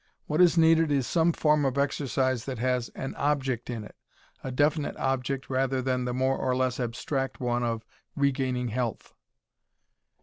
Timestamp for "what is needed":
0.25-0.89